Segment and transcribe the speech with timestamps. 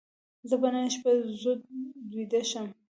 [0.49, 1.61] زه به نن شپه زود
[2.11, 2.67] ویده شم.